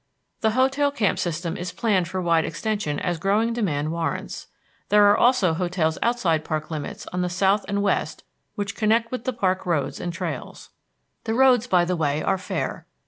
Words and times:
The 0.39 0.49
hotel 0.57 0.89
camp 0.89 1.19
system 1.19 1.55
is 1.55 1.71
planned 1.71 2.07
for 2.07 2.23
wide 2.23 2.43
extension 2.43 2.97
as 2.99 3.19
growing 3.19 3.53
demand 3.53 3.91
warrants. 3.91 4.47
There 4.89 5.05
are 5.11 5.15
also 5.15 5.53
hotels 5.53 5.99
outside 6.01 6.43
park 6.43 6.71
limits 6.71 7.05
on 7.13 7.21
the 7.21 7.29
south 7.29 7.63
and 7.67 7.83
west 7.83 8.23
which 8.55 8.75
connect 8.75 9.11
with 9.11 9.25
the 9.25 9.33
park 9.33 9.63
roads 9.63 9.99
and 9.99 10.11
trails. 10.11 10.71
The 11.25 11.35
roads, 11.35 11.67
by 11.67 11.85
the 11.85 11.95
way, 11.95 12.23
are 12.23 12.39
fair. 12.39 12.87